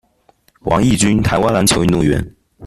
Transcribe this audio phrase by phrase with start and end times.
[0.61, 2.35] 王毅军，台湾篮球运动员。